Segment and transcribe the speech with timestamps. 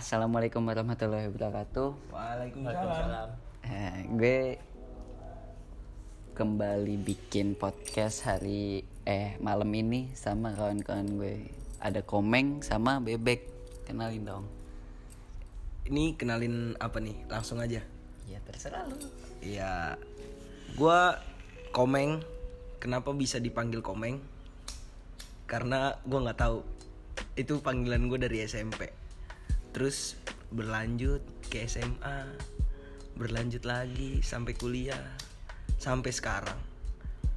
[0.00, 2.08] Assalamualaikum warahmatullahi wabarakatuh.
[2.08, 3.36] Waalaikumsalam.
[3.68, 4.56] Eh, gue
[6.32, 11.52] kembali bikin podcast hari eh malam ini sama kawan-kawan gue.
[11.84, 13.44] Ada Komeng sama Bebek.
[13.84, 14.48] Kenalin dong.
[15.84, 17.20] Ini kenalin apa nih?
[17.28, 17.84] Langsung aja.
[18.24, 18.96] Ya terserah lu.
[19.44, 20.00] Iya.
[20.80, 21.20] Gua
[21.76, 22.24] Komeng.
[22.80, 24.16] Kenapa bisa dipanggil Komeng?
[25.44, 26.64] Karena gua nggak tahu.
[27.36, 28.99] Itu panggilan gue dari SMP.
[29.70, 30.18] Terus
[30.50, 32.26] berlanjut ke SMA,
[33.14, 35.04] berlanjut lagi sampai kuliah,
[35.78, 36.58] sampai sekarang.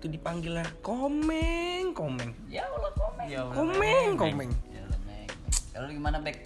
[0.01, 2.33] Itu dipanggilnya Komeng, Komeng.
[2.49, 3.27] Ya Allah Komeng.
[3.29, 4.51] Ya Komeng, Komeng.
[4.73, 5.29] Ya Allah Meng.
[5.71, 6.43] Kalau gimana Bek?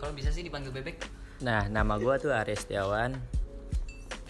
[0.00, 0.98] Kalau bisa sih dipanggil Bebek.
[1.44, 3.12] Nah, nama gue tuh Aris Setiawan.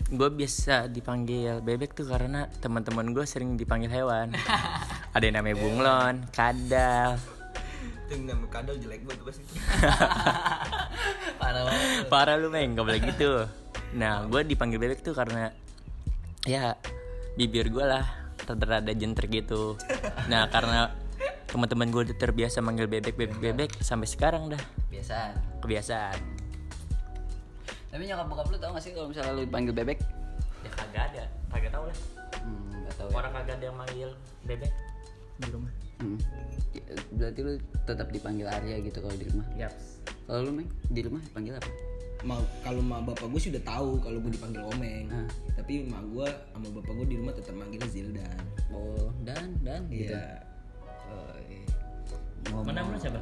[0.06, 4.34] Gue biasa dipanggil bebek tuh karena teman-teman gue sering dipanggil hewan.
[5.14, 7.18] Ada yang namanya bunglon, kadal.
[8.06, 9.42] Itu yang namanya kadal jelek banget pasti.
[11.42, 12.06] Parah banget.
[12.06, 13.30] Parah lu meng, gak boleh gitu.
[13.98, 15.50] Nah, gue dipanggil bebek tuh karena
[16.46, 16.78] ya
[17.34, 18.06] bibir gue lah
[18.46, 19.74] rada-rada jentrek gitu.
[20.30, 20.94] Nah, karena
[21.50, 25.34] teman-teman gue udah terbiasa manggil bebek bebek bebek sampai sekarang dah Biasa.
[25.66, 26.18] kebiasaan.
[27.90, 29.98] Tapi nyokap bokap lu tau gak sih kalau misalnya lu dipanggil Bebek?
[30.62, 31.96] Ya kagak ada, kagak tau lah.
[32.44, 33.14] Hmm, gak tau ya.
[33.18, 34.10] Orang kagak ada yang manggil
[34.44, 34.72] bebek
[35.40, 35.72] di rumah.
[35.96, 36.18] Hmm.
[37.16, 37.52] Berarti lu
[37.88, 39.46] tetap dipanggil Arya gitu kalau di rumah.
[39.56, 40.04] Yaps.
[40.26, 41.70] Kalau lu Meng, di rumah dipanggil apa?
[42.24, 45.06] Ma, kalau ma bapak gue sih udah tahu kalau gue dipanggil Omeng.
[45.12, 45.28] Ah.
[45.54, 48.40] Tapi ma gue sama bapak gue di rumah tetap manggilnya Zildan.
[48.72, 50.16] Oh, dan dan gitu.
[50.16, 50.42] Iya.
[51.12, 51.62] Oh, iya.
[52.50, 53.20] Ngomong- Mana lu siapa?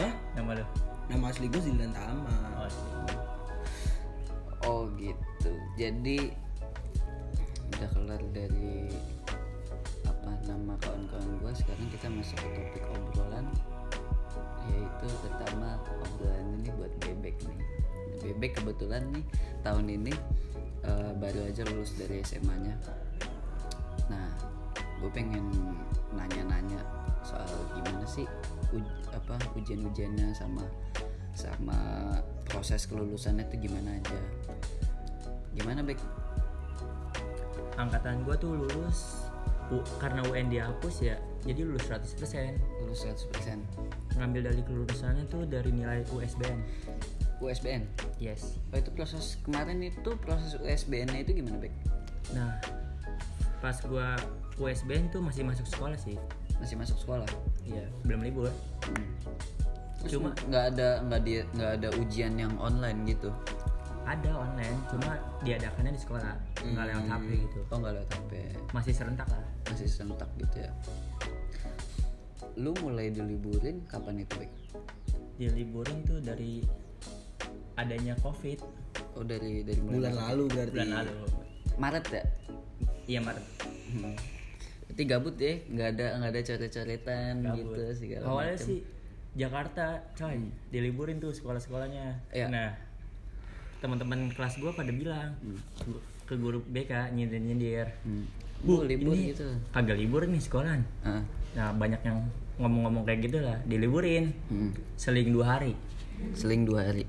[0.00, 0.12] Hah?
[0.38, 0.64] Nama lu?
[1.10, 2.32] Nama asli gue Zildan Tama.
[2.56, 2.70] Oh,
[4.64, 5.52] Oh gitu.
[5.76, 6.32] Jadi
[7.76, 8.63] udah kelar dari
[11.14, 11.52] kawan-kawan gue.
[11.54, 13.46] Sekarang kita masuk ke topik obrolan
[14.64, 17.58] yaitu pertama obrolan ini buat bebek nih.
[18.24, 19.24] Bebek kebetulan nih
[19.62, 20.12] tahun ini
[20.82, 22.74] eh, baru aja lulus dari SMA-nya.
[24.10, 24.28] Nah,
[24.74, 25.46] gue pengen
[26.16, 26.80] nanya-nanya
[27.22, 28.26] soal gimana sih
[28.74, 30.64] uj- apa ujian-ujiannya sama
[31.34, 31.78] sama
[32.46, 34.18] proses kelulusannya itu gimana aja.
[35.54, 35.98] Gimana Bek?
[37.74, 39.26] angkatan gua tuh lulus
[39.98, 42.16] karena UN dihapus ya jadi lulus 100%
[42.80, 43.60] Lulus 100%
[44.16, 46.60] ngambil dari kelulusannya tuh dari nilai USBN
[47.38, 47.82] USBN.
[48.16, 51.74] yes Oh itu proses kemarin itu proses USBN-nya itu gimana Bek?
[52.32, 52.56] nah
[53.58, 54.16] pas gua
[54.56, 56.16] USBN tuh masih masuk sekolah sih
[56.56, 57.26] Masih masuk sekolah?
[57.64, 58.48] ya belum libur
[58.84, 59.08] Hmm.
[60.04, 63.32] Terus Cuma- nggak ada nggak dia nggak ada ujian yang online gitu?
[64.04, 66.32] Ada online cuma diadakannya di sekolah
[66.62, 68.32] nggak lewat HP gitu Oh nggak lewat HP,
[68.70, 70.70] masih serentak lah masih serentak gitu ya.
[72.54, 74.52] Lu mulai diliburin kapan itu Bek?
[75.34, 76.62] diliburin tuh dari
[77.74, 78.62] adanya covid
[79.12, 80.70] Oh dari dari mulai Bulan lalu berarti.
[80.72, 81.14] bulan lalu
[81.74, 82.22] Maret ya?
[83.06, 83.46] iya Maret
[83.84, 84.10] Hmm.
[84.84, 88.66] Berarti gabut ya, nggak ada nggak ada coret-coretan gitu segala awalnya macem.
[88.66, 88.80] sih
[89.32, 90.38] Jakarta coy
[90.68, 92.46] diliburin tuh sekolah-sekolahnya Iya.
[92.48, 92.70] nah
[93.84, 95.36] teman-teman kelas gua pada bilang
[95.78, 98.24] gu- ke guru BK nyindir-nyindir Hmm.
[98.64, 99.44] Bu, Bu, libur ini gitu.
[99.70, 101.20] kagak libur nih sekolahan Ah.
[101.52, 102.24] nah banyak yang
[102.56, 104.72] ngomong-ngomong kayak gitu lah diliburin Hmm.
[104.94, 105.76] seling dua hari
[106.32, 107.04] Seling dua hari.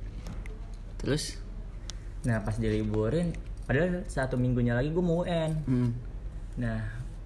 [0.97, 1.40] Terus?
[2.22, 3.31] nah pas diliburin
[3.64, 5.90] padahal satu minggunya lagi gue mau UN Hmm.
[6.56, 6.81] nah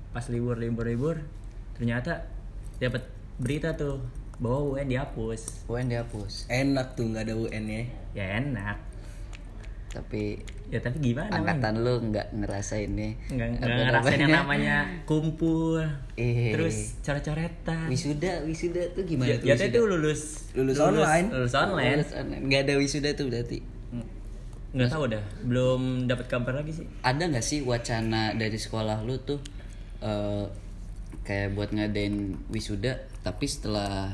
[0.10, 1.16] pas libur libur libur
[1.74, 2.28] ternyata
[2.78, 3.98] dapat berita tuh
[4.38, 6.46] bahwa UN dihapus UN dihapus.
[6.48, 7.84] Enak tuh nggak ada UN ya.
[8.14, 8.78] ya enak
[9.90, 10.38] Tapi
[10.70, 13.18] ya tapi gimana angkatan lu nggak ngerasain nih.
[13.26, 14.86] nggak ngerasain yang namanya?
[14.86, 15.82] namanya kumpul
[16.14, 16.54] Eh.
[16.54, 19.50] terus coret-coretan Wisuda, wisuda tuh gimana ya, tuh?
[19.50, 19.66] ya wisuda?
[19.68, 20.22] itu lulus
[20.54, 21.28] Lulus online.
[21.34, 22.42] lulus online Lulus online.
[22.46, 23.60] Nggak ada wisuda tuh berarti.
[24.70, 29.18] nggak tahu dah belum dapat kabar lagi sih Ada nggak sih wacana dari sekolah lu
[29.18, 29.42] tuh
[30.00, 30.46] eh,
[31.26, 34.14] kayak buat ngadain wisuda tapi setelah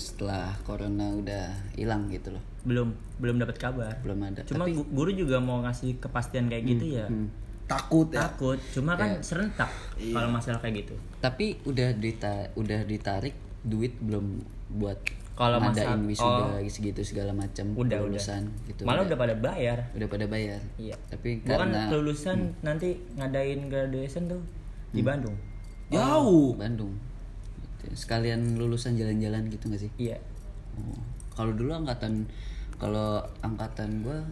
[0.00, 2.42] setelah corona udah hilang gitu loh.
[2.60, 4.40] belum belum dapat kabar Belum ada.
[4.42, 7.28] cuma tapi gu- guru juga mau ngasih kepastian kayak gitu ya hmm.
[7.64, 8.26] Takut ya.
[8.26, 9.22] takut cuma kan Iya.
[9.22, 13.32] serentak kalau masalah kayak gitu tapi udah dita udah ditarik
[13.62, 14.40] duit belum
[14.74, 14.96] buat
[15.32, 16.60] Kalau ngadain masa- wisuda oh.
[16.66, 18.82] segitu segala macam udah udah kelulusan gitu.
[18.82, 20.60] malah udah pada bayar udah pada bayar.
[20.76, 24.42] iya Tapi gua kan karena kelulusan nanti ngadain graduation tuh
[24.90, 25.32] di Bandung
[25.88, 26.54] Jauh.
[26.54, 26.92] Bandung.
[27.82, 27.96] Gitu.
[27.96, 29.92] Sekalian lulusan jalan-jalan gitu gak sih?
[29.96, 30.20] iya
[30.78, 31.02] Oh.
[31.34, 32.30] Kalau dulu angkatan
[32.78, 34.22] kalau angkatan gua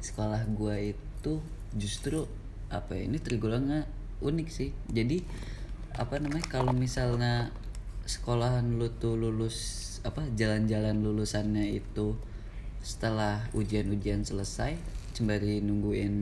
[0.00, 1.40] sekolah gua itu
[1.76, 2.24] justru
[2.72, 3.86] apa ya, ini tergolongnya
[4.24, 4.70] unik sih.
[4.90, 5.22] Jadi
[5.94, 7.54] apa namanya kalau misalnya
[8.04, 12.18] sekolahan lu tuh lulus apa jalan-jalan lulusannya itu
[12.84, 14.76] setelah ujian-ujian selesai
[15.16, 16.14] sembari nungguin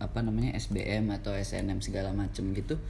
[0.00, 2.80] apa namanya SBM atau SNM segala macem gitu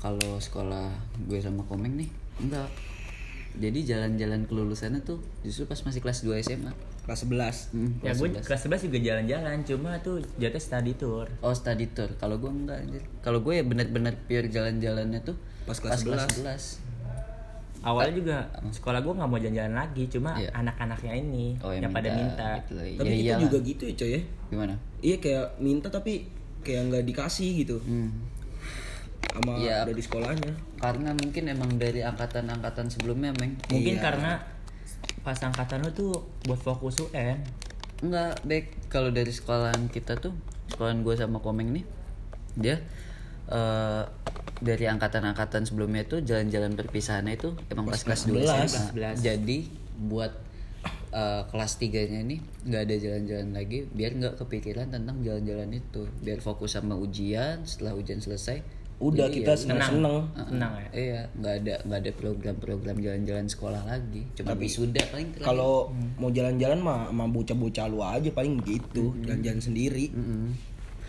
[0.00, 0.88] kalau sekolah
[1.22, 2.08] gue sama Komeng nih
[2.38, 2.68] enggak
[3.52, 8.16] jadi jalan-jalan kelulusannya tuh justru pas masih kelas 2 SMA kelas 11 Hmm, Ya kelas
[8.16, 8.46] gue 11.
[8.46, 11.26] kelas 11 juga jalan-jalan, cuma tuh jatuh study tour.
[11.38, 12.06] Oh study tour.
[12.14, 13.02] Kalau gue enggak anjir.
[13.18, 16.38] Kalau gue ya bener-bener pure jalan-jalannya tuh Pas kelas 11.
[16.38, 16.78] 11.
[17.82, 18.36] Awalnya juga
[18.68, 20.52] sekolah gue nggak mau jalan-jalan lagi, cuma Iya.
[20.52, 22.48] anak-anaknya ini Oh yang, pada minta.
[22.60, 22.76] gitu.
[22.76, 23.40] tapi ya, kita iyalah.
[23.42, 24.74] juga gitu ya coy ya gimana?
[25.00, 26.12] iya kayak minta tapi
[26.60, 28.12] kayak nggak dikasih gitu Hmm.
[29.30, 29.86] Sama Iya.
[29.86, 33.54] dari sekolahnya Karena mungkin emang dari angkatan-angkatan sebelumnya, Meng.
[33.70, 34.02] Mungkin Iya.
[34.02, 34.32] karena
[35.20, 36.12] pas angkatan lu tuh
[36.48, 37.38] buat fokus UN.
[38.00, 40.32] Enggak, baik kalau dari sekolahan kita tuh,
[40.72, 41.84] sekolahan gue sama Komeng nih,
[42.56, 42.76] dia
[43.50, 44.04] eh
[44.60, 48.68] dari angkatan-angkatan sebelumnya itu jalan-jalan perpisahannya itu emang pas, kelas 2 11.
[48.68, 49.10] SMA.
[49.16, 49.58] Jadi
[50.00, 50.32] buat
[51.10, 52.36] eh, kelas 3-nya ini
[52.68, 56.06] nggak ada jalan-jalan lagi biar nggak kepikiran tentang jalan-jalan itu.
[56.20, 60.88] Biar fokus sama ujian, setelah ujian selesai udah jadi kita seneng seneng Tenang ya.
[60.92, 64.28] Iya, nggak ada nggak ada program-program jalan-jalan sekolah lagi.
[64.36, 65.48] Cuma wisuda paling terakhir.
[65.48, 65.88] kalau
[66.20, 70.52] mau jalan-jalan mah sama bocah-bocah lu aja paling begitu jalan-jalan sendiri Mm-mm.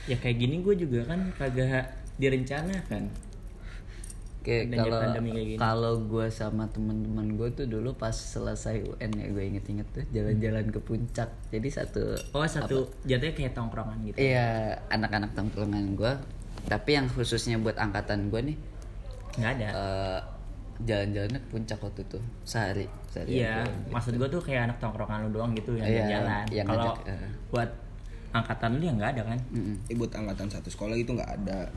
[0.10, 3.12] Ya kayak gini gue juga kan kagak direncanakan.
[4.42, 5.60] Kayak kalau pandemi kayak gini.
[5.62, 10.66] kalau gue sama teman-teman gue tuh dulu pas selesai UN ya gue inget-inget tuh jalan-jalan
[10.74, 11.30] ke puncak.
[11.54, 14.18] Jadi satu Oh satu jatuhnya kayak tongkrongan gitu.
[14.18, 16.14] iya anak-anak tongkrongan gue.
[16.64, 18.58] Tapi yang khususnya buat angkatan gue nih
[19.36, 19.68] Nggak ada.
[19.72, 20.20] eh,
[20.82, 22.88] jalan-jalannya ke puncak waktu itu sehari.
[23.08, 26.46] sehari Iya, maksud gue tuh kayak anak tongkrongan lu doang gitu yang Iya, jalan.
[26.50, 27.32] yang Kalau ngajak, eh.
[27.50, 27.70] buat
[28.32, 29.40] angkatan lu ya nggak ada kan?
[29.86, 31.68] eh, buat angkatan satu sekolah itu nggak ada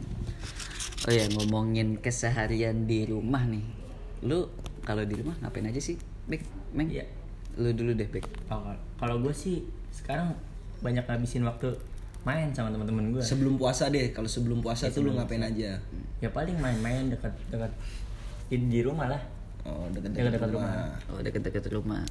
[1.04, 3.60] Oh ya ngomongin keseharian di rumah nih.
[4.24, 4.48] Lu
[4.80, 6.40] kalau di rumah ngapain aja sih, Bek?
[6.72, 6.88] Meng?
[6.88, 7.04] Iya.
[7.54, 8.24] Lu dulu deh, Bek.
[8.48, 9.60] Oh, kalau gue sih
[9.92, 10.32] sekarang
[10.80, 11.76] banyak ngabisin waktu
[12.24, 13.22] main sama teman-teman gue.
[13.22, 15.76] sebelum puasa deh kalau sebelum puasa tuh lu ngapain aja
[16.18, 17.68] Ya paling main-main dekat-dekat
[18.48, 19.20] di, di rumah lah.
[19.62, 20.72] oh Dekat-dekat deket-deket rumah.
[20.72, 22.02] rumah Oh, dekat-dekat rumah.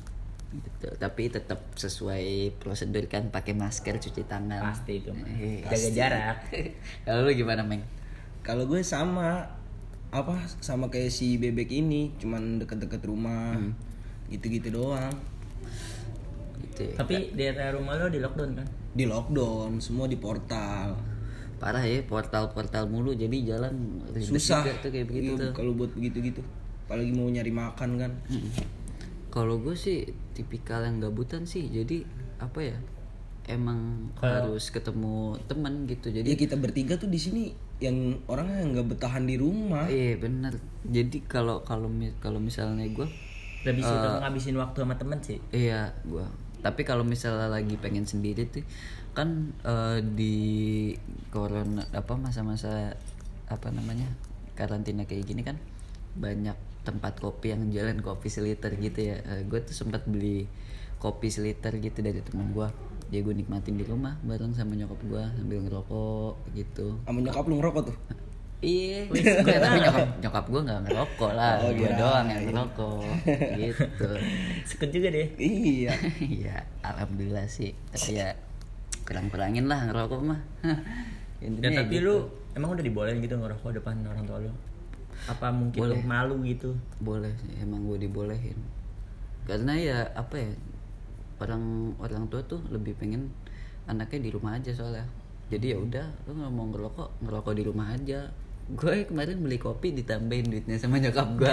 [0.53, 0.87] Gitu.
[0.93, 2.25] Tapi tetap sesuai
[2.57, 4.61] prosedur kan pakai masker, cuci tangan.
[4.61, 5.09] Pasti itu.
[5.09, 5.25] mah.
[5.33, 6.37] Eh, Jaga jarak.
[7.09, 7.81] Kalau lu gimana, Meng?
[8.43, 9.49] kalau gue sama
[10.11, 13.55] apa sama kayak si bebek ini cuman deket-deket rumah
[14.27, 15.15] gitu-gitu doang
[16.73, 16.81] Gitu.
[16.89, 16.93] ya.
[16.97, 18.67] Tapi daerah rumah lo di lockdown kan?
[18.93, 20.93] di lockdown semua di portal
[21.57, 26.43] Parah ya, portal-portal mulu jadi jalan susah tuh kayak begitu Iya, kalau buat begitu-gitu
[26.83, 28.11] apalagi mau nyari makan kan.
[29.31, 30.03] Kalau gue sih
[30.35, 32.03] tipikal yang gabutan sih, jadi
[32.37, 32.77] apa ya?
[33.47, 36.11] Emang harus ketemu teman gitu.
[36.11, 40.19] jadi Jadi kita bertiga tuh di sini yang orang yang nggak betahan di rumah iya
[40.19, 40.59] bener.
[40.83, 41.87] Jadi kalau kalau
[42.19, 43.07] kalau misalnya gue
[43.63, 45.39] Lebih suka ngabisin waktu sama temen sih.
[45.55, 46.27] Iya, gua.
[46.63, 48.63] Tapi kalau misalnya lagi pengen sendiri tuh
[49.11, 50.37] kan eh, di
[51.29, 52.95] corona apa masa-masa
[53.51, 54.07] apa namanya?
[54.53, 55.57] karantina kayak gini kan
[56.13, 56.53] banyak
[56.85, 59.17] tempat kopi yang jalan kopi seliter gitu ya.
[59.49, 60.45] gue tuh sempat beli
[61.01, 62.69] kopi seliter gitu dari teman gua.
[63.09, 66.97] Dia gue nikmatin di rumah bareng sama nyokap gua sambil ngerokok gitu.
[67.03, 67.97] sama nyokap lu ngerokok tuh
[68.63, 69.19] Iya, gue
[69.59, 71.99] tapi nyokap nyokap gue nggak ngerokok lah, Oh, gue kirain.
[71.99, 73.03] doang yang ngerokok,
[73.59, 74.07] gitu.
[74.71, 75.27] Sekut juga deh.
[75.35, 75.91] iya
[76.39, 77.75] Iya, alhamdulillah sih.
[77.91, 78.31] Tapi ya
[79.03, 80.39] kurang-kurangin lah ngerokok mah.
[81.37, 82.07] Intinya Ya, tapi gitu.
[82.07, 82.15] lu
[82.53, 84.51] emang udah dibolehin gitu ngerokok depan orang tua lu?
[85.27, 86.03] Apa mungkin lu Boleh.
[86.03, 86.71] malu gitu?
[86.97, 88.55] boleh sih, emang gue dibolehin.
[89.43, 90.51] Karena ya apa ya
[91.37, 91.63] orang
[91.99, 93.27] orang tua tuh lebih pengen
[93.83, 95.03] anaknya di rumah aja soalnya.
[95.51, 98.31] Jadi ya udah, lu nggak mau ngerokok ngerokok di rumah aja.
[98.63, 101.51] Gue kemarin beli kopi ditambahin duitnya sama nyokap gue.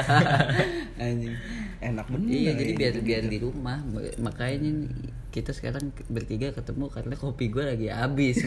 [1.02, 1.34] Anjing.
[1.80, 3.80] enak bener Iya, jadi biar biar di rumah.
[4.20, 4.74] Makanya nih,
[5.32, 8.44] kita sekarang bertiga ketemu karena kopi gue lagi habis.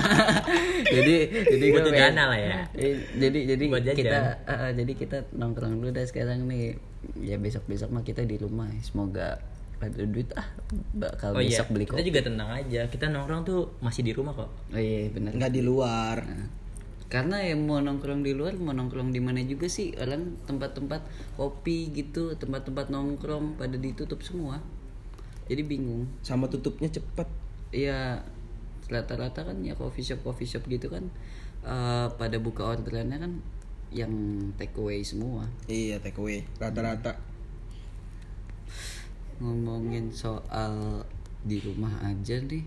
[0.94, 1.16] jadi
[1.50, 2.58] jadi gue dana lah ya.
[2.72, 6.78] Eh, jadi jadi kita eh, jadi kita nongkrong dulu dah sekarang nih.
[7.20, 8.70] Ya besok besok mah kita di rumah.
[8.80, 9.42] Semoga
[9.82, 10.48] ada duit ah
[10.96, 12.08] bakal Oh iya, besok beli kita kopi.
[12.08, 12.80] juga tenang aja.
[12.88, 14.48] Kita nongkrong tuh masih di rumah kok.
[14.72, 15.36] Oh iya benar.
[15.36, 16.48] nggak di luar Nah,
[17.14, 19.94] karena ya mau nongkrong di luar mau nongkrong di mana juga sih.
[19.94, 21.06] Orang tempat-tempat
[21.38, 24.58] kopi gitu tempat-tempat nongkrong pada ditutup semua.
[25.46, 26.10] Jadi bingung.
[26.26, 27.30] Sama tutupnya cepet
[27.74, 28.22] Iya
[28.86, 31.10] rata-rata kan ya coffee shop coffee shop gitu kan
[31.66, 33.32] eh, pada buka orderannya kan
[33.90, 34.14] yang
[34.54, 35.50] take away semua.
[35.66, 37.18] Iya take away rata-rata.
[39.42, 41.02] Ngomongin soal
[41.42, 42.62] di rumah aja nih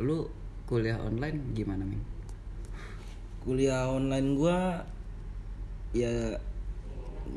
[0.00, 0.24] lu
[0.64, 2.17] kuliah online gimana Ming?
[3.48, 4.84] Kuliah online gua
[5.96, 6.36] ya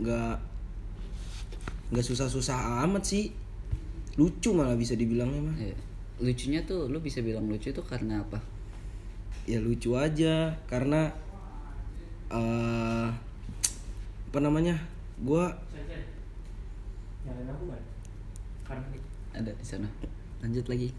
[0.04, 0.36] nggak
[1.96, 3.32] nggak susah-susah amat sih.
[4.20, 5.56] Lucu malah bisa dibilangnya mah.
[5.56, 5.80] Iya.
[6.22, 8.44] lucunya tuh lu bisa bilang lucu tuh karena apa?
[9.48, 11.16] Ya lucu aja karena
[12.28, 13.10] eh
[14.28, 14.76] apa namanya
[15.24, 15.56] gua
[19.32, 19.88] ada di sana.
[20.44, 20.92] Lanjut lagi.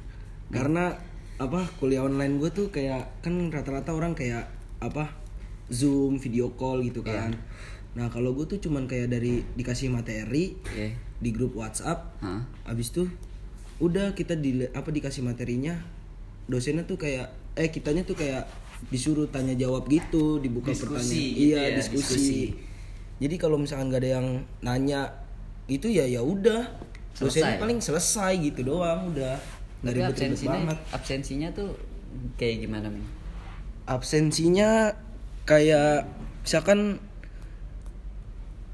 [0.48, 0.96] Karena
[1.40, 4.46] apa kuliah online gue tuh kayak kan rata-rata orang kayak
[4.82, 5.14] apa
[5.70, 7.32] zoom video call gitu kan
[7.92, 10.96] nah kalau gue tuh cuman kayak dari dikasih materi Iya.
[11.20, 12.40] di grup WhatsApp Hah?
[12.66, 13.06] abis tuh
[13.78, 15.76] udah kita di apa dikasih materinya
[16.48, 18.48] dosennya tuh kayak eh kitanya tuh kayak
[18.88, 22.02] disuruh tanya jawab gitu dibuka Diskusi pertanyaan gitu iya ya, diskusi.
[22.02, 22.40] diskusi.
[23.20, 24.26] jadi kalau misalkan gak ada yang
[24.58, 25.00] nanya
[25.70, 26.66] itu ya ya udah
[27.14, 29.36] dosennya paling selesai gitu doang udah
[29.84, 31.70] ribet-ribet absensinya banget absensinya tuh
[32.34, 33.06] kayak gimana Ming?
[33.84, 34.94] Absensinya
[35.42, 36.06] kayak
[36.42, 37.02] misalkan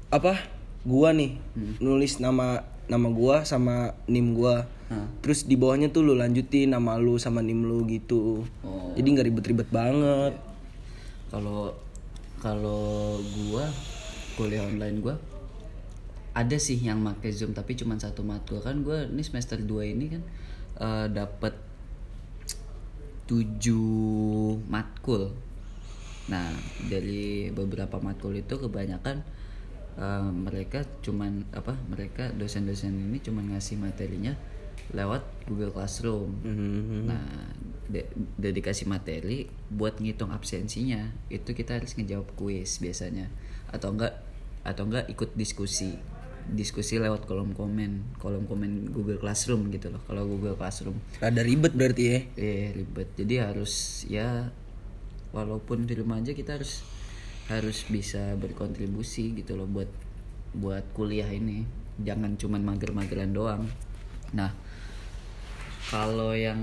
[0.09, 0.41] apa
[0.83, 1.75] gua nih Hmm.
[1.79, 5.05] nulis nama nama gua sama nim gua Hah.
[5.21, 8.89] terus di bawahnya tuh lu lanjutin nama lu sama nim lu gitu Oh.
[8.95, 10.33] jadi nggak ribet-ribet banget
[11.29, 11.77] kalau
[12.41, 13.69] kalau gua
[14.33, 15.15] kuliah online gua
[16.31, 20.05] ada sih yang pakai zoom tapi cuma satu matkul kan gua ini semester 2 ini
[20.09, 20.21] kan
[20.79, 21.53] eh, dapat
[23.29, 25.29] tujuh matkul.
[26.33, 26.49] Nah
[26.89, 29.21] dari beberapa matkul itu kebanyakan
[30.01, 34.33] eh, mereka cuman apa mereka dosen-dosen ini cuman ngasih materinya
[34.89, 36.33] lewat Google Classroom.
[37.05, 37.53] Nah,
[37.85, 38.09] de-
[38.41, 43.29] udah dikasih materi buat ngitung absensinya, itu kita harus ngejawab kuis biasanya,
[43.69, 44.17] atau enggak
[44.65, 45.93] atau enggak ikut diskusi,
[46.53, 50.01] diskusi lewat kolom komen, kolom komen Google Classroom gitu loh.
[50.05, 53.09] Kalau Google Classroom, rada ribet berarti ya eh ribet.
[53.17, 54.49] Jadi harus ya,
[55.35, 56.81] walaupun di rumah aja kita harus
[57.49, 59.89] harus bisa berkontribusi gitu loh buat
[60.53, 61.65] buat kuliah ini.
[61.99, 63.67] Jangan cuman mager-mageran doang.
[64.31, 64.53] Nah,
[65.89, 66.61] kalau yang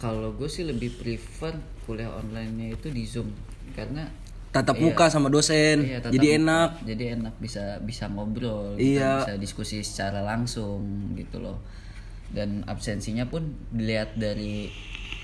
[0.00, 3.30] kalau gue sih lebih prefer kuliah online-nya itu di Zoom
[3.76, 4.08] karena
[4.52, 6.38] tatap muka sama dosen iya, tatap jadi muka.
[6.38, 9.24] enak Jadi enak bisa bisa ngobrol, Iya.
[9.24, 11.56] bisa diskusi secara langsung gitu loh.
[12.28, 14.68] Dan absensinya pun dilihat dari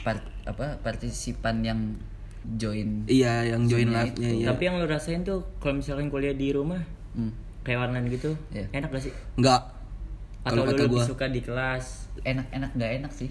[0.01, 1.81] part, apa partisipan yang
[2.51, 3.05] join.
[3.05, 6.81] iya yang join live iya Tapi yang lu rasain tuh kalau misalkan kuliah di rumah
[7.11, 7.33] Hmm.
[7.63, 8.65] kayak online gitu, Iya.
[8.73, 9.13] enak gak sih?
[9.37, 9.61] nggak
[10.41, 11.85] Atau kalau lu kata lebih gua suka di kelas?
[12.23, 13.29] Enak-enak nggak enak sih.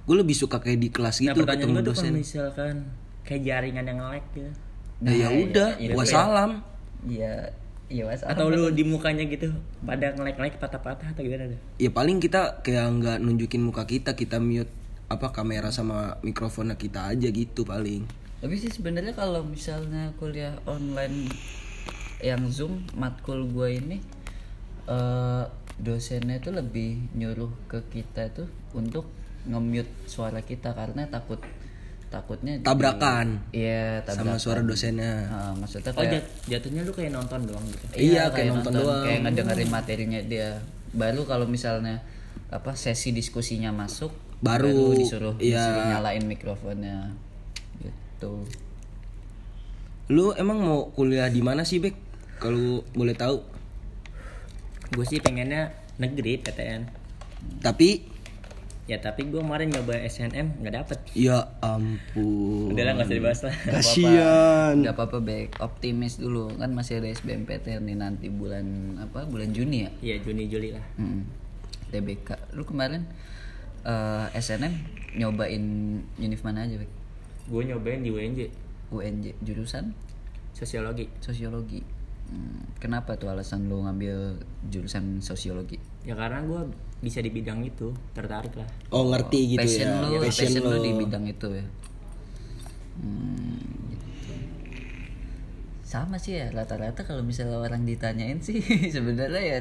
[0.00, 2.74] gue lebih suka kayak di kelas Nah, gitu pertanyaan ketemu dosen kalau misalkan
[3.22, 4.52] kayak jaringan yang nge-lag gitu.
[5.02, 6.12] Nah, ya udah iya, gua iya.
[6.12, 6.52] salam
[7.04, 7.52] Iya,
[7.92, 8.24] iya mas.
[8.24, 9.52] Atau lu di mukanya gitu
[9.84, 11.60] pada nge-lag-lag patah-patah atau gimana deh?
[11.76, 14.72] ya paling kita kayak nggak nunjukin muka kita kita mute
[15.12, 18.08] apa kamera sama mikrofonnya kita aja gitu paling
[18.40, 21.28] Tapi sih sebenarnya kalau misalnya kuliah online
[22.24, 23.98] yang Zoom matkul gue ini
[24.88, 28.46] eh dosennya tuh lebih nyuruh ke kita tuh
[28.78, 29.10] untuk
[29.44, 31.42] nge-mute suara kita karena takut
[32.06, 33.42] takutnya Tabrakan.
[33.50, 34.26] Iya, tabrakan.
[34.26, 37.84] sama suara dosennya Ah, maksudnya Oh, kayak jat- jatuhnya lu kayak nonton doang gitu.
[37.92, 39.02] Iya, kayak nonton doang.
[39.02, 40.62] kayak ngedengerin materinya dia.
[40.90, 42.04] Baru kalau misalnya
[42.48, 45.58] apa sesi diskusinya masuk Baru, disuruh iya.
[45.58, 46.98] disuruh nyalain mikrofonnya
[47.80, 48.46] gitu.
[50.06, 51.96] lu emang mau kuliah di mana sih bek
[52.38, 53.40] kalau boleh tahu
[54.92, 56.82] Gue sih pengennya negeri PTN.
[57.58, 58.04] tapi
[58.84, 60.98] Ya tapi gue kemarin nyoba SNM nggak dapet.
[61.16, 63.54] ya ampun Udah lah nggak usah dibahas lah.
[63.72, 69.56] kasian Gak apa-apa baik optimis dulu kan masih ada SBMPTN nih nanti bulan apa bulan
[69.56, 69.90] Juni ya.
[70.04, 70.84] Iya Juni Juli lah.
[71.00, 71.24] Hmm.
[71.88, 72.52] TBK.
[72.52, 73.08] Lu kemarin
[73.82, 74.72] eh, SNM
[75.16, 75.64] nyobain
[76.20, 76.90] univ mana aja, Bek?
[77.48, 78.52] Gue nyobain di UNJ
[78.92, 79.96] UNJ jurusan
[80.52, 81.08] sosiologi.
[81.24, 81.80] sosiologi.
[82.24, 85.76] Hmm, Kenapa tuh alasan lu ngambil jurusan sosiologi?
[86.04, 86.60] Ya karena gue
[87.04, 88.68] bisa di bidang itu tertarik lah.
[88.88, 91.64] oh ngerti gitu passion ya lu, passion, passion, lu di bidang itu ya.
[92.96, 93.60] Hmm,
[93.92, 94.32] gitu.
[95.84, 98.60] Sama sih ya rata-rata kalau misalnya orang ditanyain sih
[98.94, 99.56] sebenarnya ya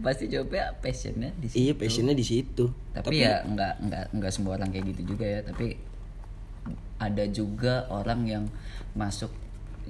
[0.00, 1.60] pasti jawabnya passionnya di situ.
[1.60, 5.40] iya passionnya di situ Tapi, ya nggak nggak nggak semua orang kayak gitu juga ya.
[5.44, 5.76] Tapi
[7.00, 8.44] ada juga orang yang
[8.96, 9.32] masuk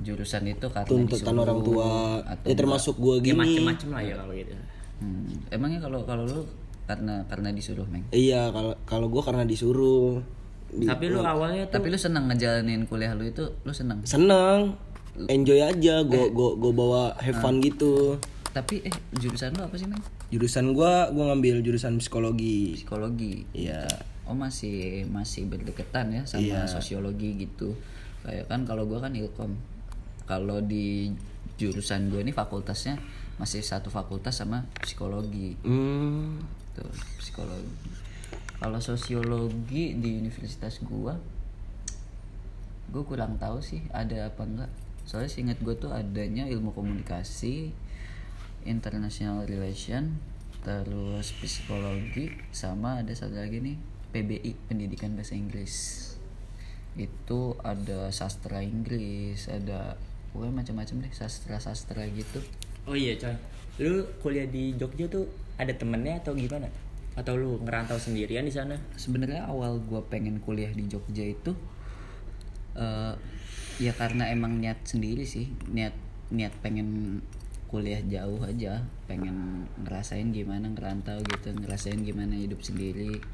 [0.00, 1.90] jurusan itu karena tuntutan disuruh orang tua
[2.22, 4.54] atau ya termasuk gua Ya gini macem-macem lah ya kalau gitu.
[5.00, 6.44] Hmm, Emangnya kalau kalau lu
[6.84, 8.04] karena karena disuruh meng.
[8.10, 10.20] iya kalau kalau gua karena disuruh
[10.70, 13.98] Di- Tapi lu awalnya tuh Tapi lu seneng ngejalanin kuliah lu itu lu seneng.
[14.02, 14.76] seneng
[15.26, 19.86] enjoy aja gua gua gua bawa have fun gitu Tapi eh jurusan lu apa sih
[19.86, 20.02] meng?
[20.28, 23.46] jurusan gua gua ngambil jurusan psikologi Psikologi.
[23.52, 23.82] iya
[24.22, 27.74] Oh masih masih berdekatan ya sama sosiologi gitu.
[28.20, 29.58] Kayak kan kalau gua kan ilkom.
[30.22, 31.10] Kalau di
[31.60, 32.96] jurusan gue ini fakultasnya
[33.36, 35.60] masih satu fakultas sama psikologi.
[35.60, 36.40] hmm
[36.72, 36.88] Tuh,
[37.20, 37.68] psikologi.
[38.56, 41.16] kalau sosiologi di universitas gua
[42.90, 44.70] gue kurang tahu sih ada apa enggak
[45.06, 47.70] soalnya seingat gue tuh adanya ilmu komunikasi
[48.66, 50.18] international relation
[50.60, 53.76] terus psikologi sama ada satu lagi nih
[54.12, 55.74] PBI pendidikan bahasa Inggris
[56.98, 59.94] itu ada sastra Inggris ada
[60.32, 62.40] pokoknya macam-macam deh sastra-sastra gitu
[62.88, 63.36] Oh iya coy.
[63.80, 65.28] Lu kuliah di Jogja tuh
[65.60, 66.66] ada temennya atau gimana?
[67.14, 68.74] Atau lu ngerantau sendirian di sana?
[68.96, 71.52] sebenarnya awal gue pengen kuliah di Jogja itu
[72.74, 73.14] eh
[73.80, 75.96] ya karena emang niat sendiri sih niat
[76.28, 77.20] niat pengen
[77.72, 83.24] kuliah jauh aja pengen ngerasain gimana ngerantau gitu ngerasain gimana hidup sendiri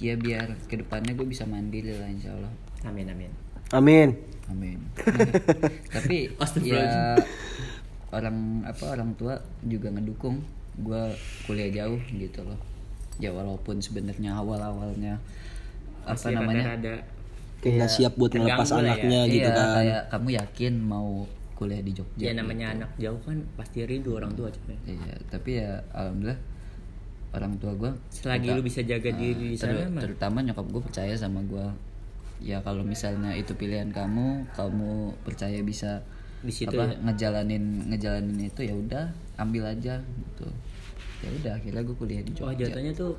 [0.00, 2.52] ya biar ke depannya gue bisa mandiri lah insya Allah
[2.88, 3.28] Amin amin.
[3.70, 4.08] Amin.
[4.50, 4.78] amin
[5.94, 6.26] tapi
[6.66, 7.14] ya
[8.10, 10.42] orang apa orang tua juga ngedukung
[10.82, 11.02] gue
[11.46, 12.58] kuliah jauh gitu loh
[13.22, 15.20] ya walaupun sebenarnya awal awalnya
[16.02, 16.94] apa Masih namanya rada-rada
[17.60, 18.56] Kayak nggak siap buat lah ya.
[18.56, 19.68] anaknya gitu iya, kan.
[19.76, 21.10] kayak kamu yakin mau
[21.60, 24.72] kuliah di Jogja Ya namanya anak jauh kan pasti rindu orang tua coy.
[24.88, 26.40] iya tapi ya alhamdulillah
[27.36, 30.00] orang tua gue Selagi lu bisa jaga diri di sana mah.
[30.00, 31.66] terutama nyokap gue percaya sama gue
[32.40, 36.00] ya kalau misalnya itu pilihan kamu kamu percaya bisa
[36.40, 36.96] Di situ apa ya.
[37.04, 39.04] ngejalanin ngejalanin itu ya udah
[39.36, 40.48] ambil aja gitu
[41.20, 43.12] ya udah akhirnya gue kuliah di Oh Jogja jatuhnya tuh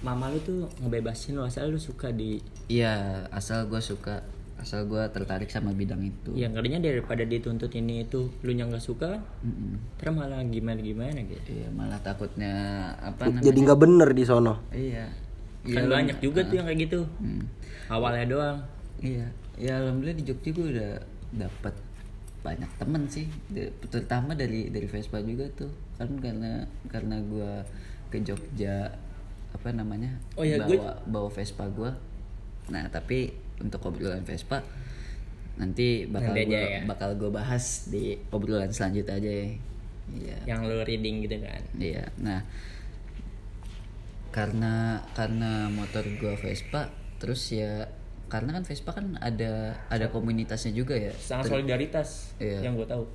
[0.00, 5.02] mama lu tuh ngebebasin lu asal lu suka di iya asal gue suka asal gue
[5.12, 9.98] tertarik sama bidang itu ya ngerinya daripada dituntut ini itu lu yang gak suka Mm-mm.
[10.00, 12.54] terus malah gimana gimana gitu iya malah takutnya
[12.96, 14.54] apa namanya Jadi nggak bener di sono.
[14.72, 15.10] iya
[15.66, 17.44] kan Iya, banyak juga tuh yang kayak gitu Hmm.
[17.88, 18.58] awalnya doang
[18.96, 20.92] Iya, ya alhamdulillah di Jogja gue udah
[21.34, 21.74] dapat
[22.40, 23.24] banyak temen sih,
[23.82, 27.50] terutama dari dari Vespa juga tuh, kan karena karena gue
[28.08, 28.92] ke Jogja
[29.50, 31.88] apa namanya Oh ya, bawa gue- bawa Vespa gue,
[32.66, 34.60] nah tapi untuk obrolan Vespa
[35.54, 36.82] nanti bakal gue ya.
[36.84, 39.46] bakal gue bahas di obrolan selanjutnya aja ya.
[40.06, 40.36] Iya.
[40.46, 42.04] yang lu reading gitu kan Iya.
[42.18, 42.44] Nah,
[44.34, 46.90] karena karena motor gua Vespa,
[47.22, 47.86] terus ya
[48.26, 51.14] karena kan Vespa kan ada ada komunitasnya juga ya.
[51.14, 52.66] sangat solidaritas Iya.
[52.66, 53.06] yang gue tahu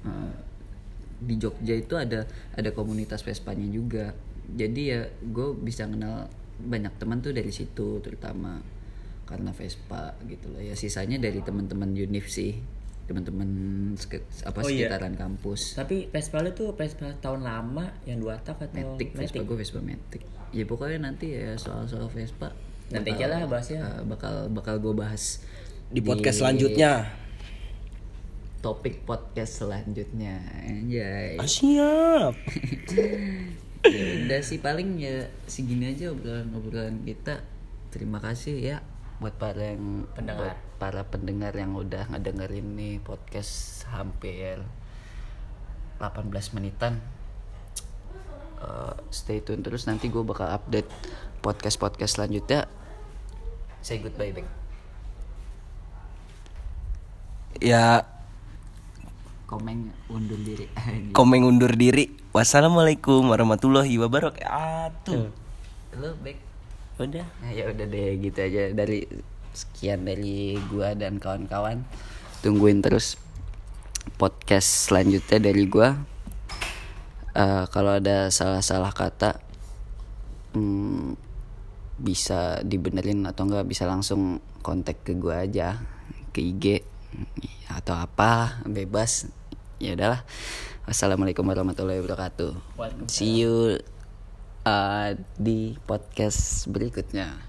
[1.19, 2.23] di Jogja itu ada
[2.55, 4.15] ada komunitas Vespanya juga.
[4.49, 6.31] Jadi ya gue bisa kenal
[6.63, 8.63] banyak teman tuh dari situ terutama
[9.27, 10.63] karena Vespa gitu loh.
[10.63, 12.55] Ya sisanya dari teman-teman Univ sih.
[13.09, 13.49] Teman-teman
[14.45, 14.85] apa Oh, iya.
[14.85, 15.73] sekitaran kampus.
[15.73, 19.81] tapi Vespa lu tuh Vespa tahun lama yang dua tak atau Matic, Vespa gue Vespa
[19.81, 20.21] Matic.
[20.49, 22.53] Ya pokoknya nanti ya soal-soal Vespa
[22.89, 23.81] Nanti aja lah bahasnya.
[23.81, 25.41] eh, bakal bakal gue bahas
[25.89, 27.09] Di podcast selanjutnya.
[28.59, 30.35] Topik podcast selanjutnya.
[30.67, 31.39] Anjay.
[31.39, 32.35] Ah, siap.
[33.87, 37.41] ya udah sih paling ya segini aja obrolan-obrolan kita.
[37.89, 38.77] Terima kasih ya
[39.19, 40.39] buat para yang Pendengar.
[40.39, 44.63] buat para pendengar yang udah ngedengerin nih podcast hampir
[45.99, 47.03] 18 menitan.
[48.59, 50.87] Eh, stay tune terus nanti gue bakal update
[51.43, 52.67] podcast podcast selanjutnya.
[53.83, 54.47] Say goodbye back.
[57.59, 58.07] Ya,
[59.49, 60.69] Komeng undur diri.
[61.17, 62.13] Komeng undur diri.
[62.29, 65.23] Wassalamualaikum warahmatullahi wabarakatuh.
[65.97, 66.37] Lo back.
[67.05, 67.27] Udah.
[67.43, 68.73] Nah, ya udah deh gitu aja.
[68.75, 69.07] Dari
[69.55, 71.83] sekian dari gua dan kawan-kawan.
[72.43, 73.19] Tungguin terus
[74.15, 75.95] podcast selanjutnya dari gua.
[77.35, 79.39] Eh, kalau ada salah-salah kata
[80.57, 81.15] hmm,
[81.99, 85.79] bisa dibenerin atau enggak bisa langsung kontak ke gua aja.
[86.35, 86.83] Ke IG
[87.69, 89.29] atau apa bebas.
[89.79, 90.25] Ya udahlah.
[90.89, 92.57] Wassalamualaikum warahmatullahi wabarakatuh.
[93.05, 93.77] See you
[94.65, 97.48] uh, di podcast berikutnya